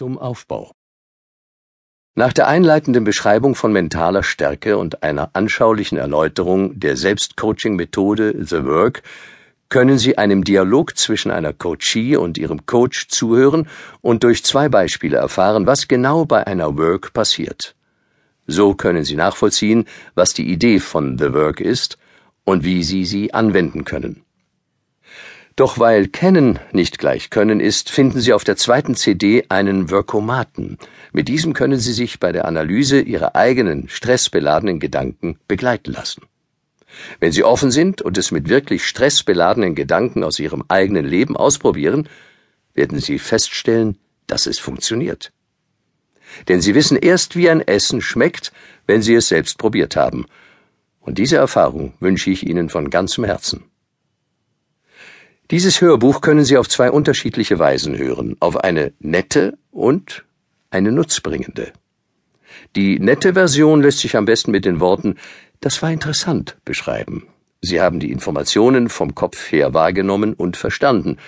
[0.00, 0.72] Zum Aufbau.
[2.14, 9.02] Nach der einleitenden Beschreibung von mentaler Stärke und einer anschaulichen Erläuterung der Selbstcoaching-Methode The Work
[9.68, 13.68] können Sie einem Dialog zwischen einer Coachee und ihrem Coach zuhören
[14.00, 17.74] und durch zwei Beispiele erfahren, was genau bei einer Work passiert.
[18.46, 21.98] So können Sie nachvollziehen, was die Idee von The Work ist
[22.44, 24.24] und wie Sie sie anwenden können.
[25.60, 30.78] Doch weil Kennen nicht gleich Können ist, finden Sie auf der zweiten CD einen Workomaten.
[31.12, 36.22] Mit diesem können Sie sich bei der Analyse Ihrer eigenen stressbeladenen Gedanken begleiten lassen.
[37.18, 42.08] Wenn Sie offen sind und es mit wirklich stressbeladenen Gedanken aus Ihrem eigenen Leben ausprobieren,
[42.72, 43.98] werden Sie feststellen,
[44.28, 45.30] dass es funktioniert.
[46.48, 48.50] Denn Sie wissen erst, wie ein Essen schmeckt,
[48.86, 50.24] wenn Sie es selbst probiert haben.
[51.00, 53.69] Und diese Erfahrung wünsche ich Ihnen von ganzem Herzen.
[55.50, 60.24] Dieses Hörbuch können Sie auf zwei unterschiedliche Weisen hören, auf eine nette und
[60.70, 61.72] eine nutzbringende.
[62.76, 65.16] Die nette Version lässt sich am besten mit den Worten
[65.60, 67.26] Das war interessant beschreiben.
[67.60, 71.18] Sie haben die Informationen vom Kopf her wahrgenommen und verstanden.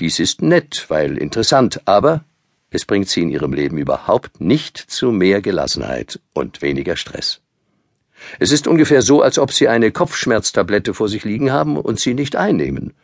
[0.00, 2.24] Dies ist nett, weil interessant, aber
[2.70, 7.40] es bringt Sie in Ihrem Leben überhaupt nicht zu mehr Gelassenheit und weniger Stress.
[8.40, 12.14] Es ist ungefähr so, als ob Sie eine Kopfschmerztablette vor sich liegen haben und sie
[12.14, 12.94] nicht einnehmen.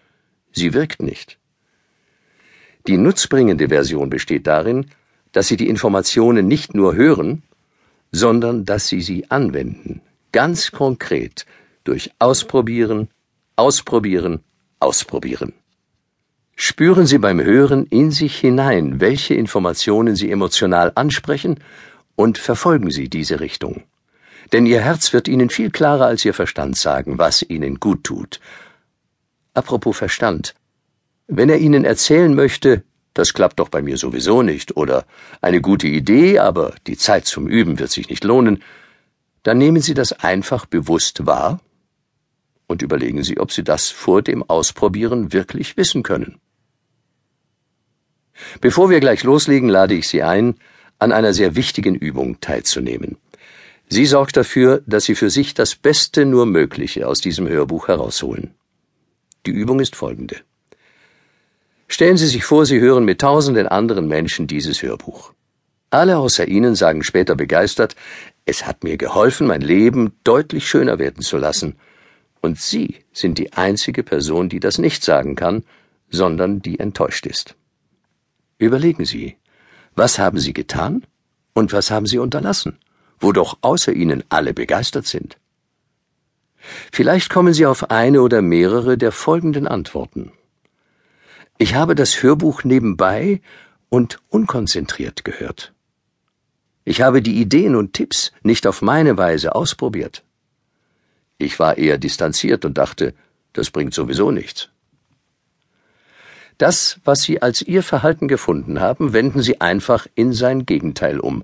[0.56, 1.38] Sie wirkt nicht.
[2.86, 4.86] Die nutzbringende Version besteht darin,
[5.32, 7.42] dass Sie die Informationen nicht nur hören,
[8.10, 10.00] sondern dass Sie sie anwenden,
[10.32, 11.44] ganz konkret,
[11.84, 13.08] durch Ausprobieren,
[13.56, 14.40] Ausprobieren,
[14.80, 15.52] Ausprobieren.
[16.54, 21.60] Spüren Sie beim Hören in sich hinein, welche Informationen Sie emotional ansprechen,
[22.14, 23.82] und verfolgen Sie diese Richtung.
[24.52, 28.40] Denn Ihr Herz wird Ihnen viel klarer als Ihr Verstand sagen, was Ihnen gut tut,
[29.56, 30.54] Apropos Verstand.
[31.28, 32.82] Wenn er Ihnen erzählen möchte,
[33.14, 35.06] das klappt doch bei mir sowieso nicht, oder
[35.40, 38.62] eine gute Idee, aber die Zeit zum Üben wird sich nicht lohnen,
[39.44, 41.60] dann nehmen Sie das einfach bewusst wahr
[42.66, 46.38] und überlegen Sie, ob Sie das vor dem Ausprobieren wirklich wissen können.
[48.60, 50.56] Bevor wir gleich loslegen, lade ich Sie ein,
[50.98, 53.16] an einer sehr wichtigen Übung teilzunehmen.
[53.88, 58.52] Sie sorgt dafür, dass Sie für sich das Beste nur Mögliche aus diesem Hörbuch herausholen.
[59.46, 60.36] Die Übung ist folgende.
[61.88, 65.32] Stellen Sie sich vor, Sie hören mit tausenden anderen Menschen dieses Hörbuch.
[65.90, 67.94] Alle außer Ihnen sagen später begeistert,
[68.44, 71.76] es hat mir geholfen, mein Leben deutlich schöner werden zu lassen.
[72.40, 75.64] Und Sie sind die einzige Person, die das nicht sagen kann,
[76.10, 77.54] sondern die enttäuscht ist.
[78.58, 79.36] Überlegen Sie,
[79.94, 81.06] was haben Sie getan
[81.54, 82.78] und was haben Sie unterlassen,
[83.20, 85.38] wo doch außer Ihnen alle begeistert sind?
[86.92, 90.32] Vielleicht kommen Sie auf eine oder mehrere der folgenden Antworten.
[91.58, 93.40] Ich habe das Hörbuch nebenbei
[93.88, 95.72] und unkonzentriert gehört.
[96.84, 100.22] Ich habe die Ideen und Tipps nicht auf meine Weise ausprobiert.
[101.38, 103.14] Ich war eher distanziert und dachte,
[103.52, 104.68] das bringt sowieso nichts.
[106.58, 111.42] Das, was Sie als Ihr Verhalten gefunden haben, wenden Sie einfach in sein Gegenteil um.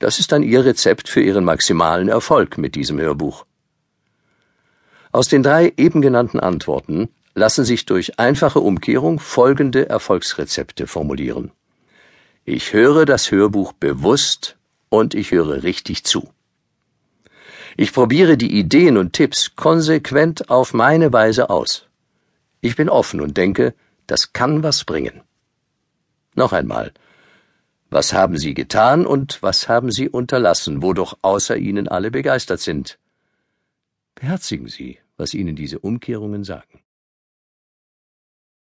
[0.00, 3.44] Das ist dann Ihr Rezept für Ihren maximalen Erfolg mit diesem Hörbuch.
[5.12, 11.52] Aus den drei eben genannten Antworten lassen sich durch einfache Umkehrung folgende Erfolgsrezepte formulieren.
[12.44, 14.56] Ich höre das Hörbuch bewusst
[14.88, 16.30] und ich höre richtig zu.
[17.76, 21.86] Ich probiere die Ideen und Tipps konsequent auf meine Weise aus.
[22.60, 23.74] Ich bin offen und denke,
[24.06, 25.22] das kann was bringen.
[26.34, 26.92] Noch einmal.
[27.90, 32.60] Was haben Sie getan und was haben Sie unterlassen, wo doch außer Ihnen alle begeistert
[32.60, 32.98] sind?
[34.14, 36.81] Beherzigen Sie, was Ihnen diese Umkehrungen sagen.